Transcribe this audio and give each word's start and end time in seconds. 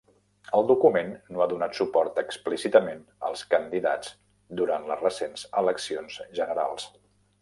El 0.59 0.63
document 0.69 1.11
no 1.35 1.41
ha 1.43 1.47
donat 1.51 1.77
suport 1.81 2.17
explícitament 2.21 3.03
als 3.29 3.45
candidats 3.53 4.11
durant 4.63 4.89
les 4.93 5.05
recents 5.07 5.45
eleccions 5.63 6.19
generals. 6.41 6.89